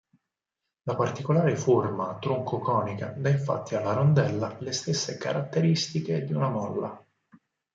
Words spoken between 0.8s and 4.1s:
La particolare forma tronco-conica dà infatti alla